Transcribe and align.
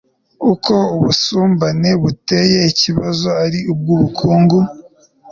ko 0.65 0.75
ubusumbane 0.95 1.89
buteye 2.01 2.59
ikibazo 2.71 3.27
ari 3.45 3.59
ubw'ubukungu 3.71 4.57